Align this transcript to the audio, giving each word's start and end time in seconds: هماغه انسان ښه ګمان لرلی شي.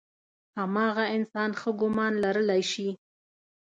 هماغه 0.57 1.05
انسان 1.17 1.49
ښه 1.59 1.71
ګمان 1.79 2.13
لرلی 2.23 2.63
شي. 2.71 2.89